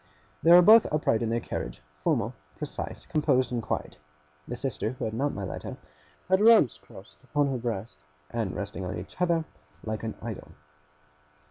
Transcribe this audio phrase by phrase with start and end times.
[0.41, 3.99] They were both upright in their carriage, formal, precise, composed, and quiet.
[4.47, 5.77] The sister who had not my letter,
[6.27, 9.45] had her arms crossed on her breast, and resting on each other,
[9.83, 10.53] like an Idol.